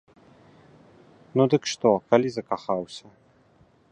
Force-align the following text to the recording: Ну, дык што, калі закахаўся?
Ну, 1.39 1.43
дык 1.55 1.63
што, 1.73 1.89
калі 2.13 2.27
закахаўся? 2.37 3.05